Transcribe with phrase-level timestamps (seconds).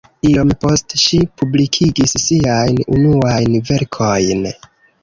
[0.27, 4.47] Iom poste ŝi publikigis siajn unuajn verkojn.